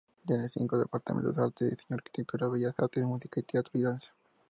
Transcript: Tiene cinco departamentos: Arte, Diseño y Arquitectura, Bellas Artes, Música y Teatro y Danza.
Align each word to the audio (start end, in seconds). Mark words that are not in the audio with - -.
Tiene 0.25 0.49
cinco 0.49 0.79
departamentos: 0.79 1.37
Arte, 1.37 1.65
Diseño 1.65 1.85
y 1.91 1.93
Arquitectura, 1.93 2.47
Bellas 2.47 2.73
Artes, 2.79 3.05
Música 3.05 3.39
y 3.39 3.43
Teatro 3.43 3.71
y 3.75 3.83
Danza. 3.83 4.11